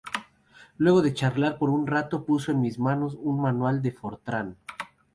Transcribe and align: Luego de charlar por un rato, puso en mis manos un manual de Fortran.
Luego 0.77 1.03
de 1.03 1.13
charlar 1.13 1.59
por 1.59 1.69
un 1.69 1.85
rato, 1.85 2.25
puso 2.25 2.51
en 2.51 2.59
mis 2.59 2.79
manos 2.79 3.15
un 3.21 3.39
manual 3.39 3.83
de 3.83 3.91
Fortran. 3.91 4.57